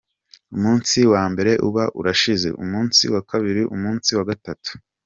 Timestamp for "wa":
1.13-1.23, 3.13-3.21, 4.17-4.23